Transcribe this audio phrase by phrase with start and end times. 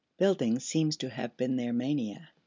[0.17, 2.31] Building seems to have been their mania.